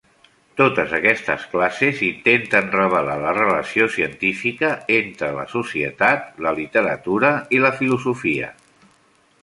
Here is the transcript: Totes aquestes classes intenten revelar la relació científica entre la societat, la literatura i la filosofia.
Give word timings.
Totes 0.59 0.93
aquestes 0.99 1.43
classes 1.51 2.01
intenten 2.07 2.71
revelar 2.77 3.19
la 3.25 3.35
relació 3.39 3.89
científica 3.97 4.73
entre 5.03 5.31
la 5.37 5.47
societat, 5.55 6.29
la 6.47 6.59
literatura 6.63 7.35
i 7.59 7.65
la 7.67 7.77
filosofia. 7.83 8.55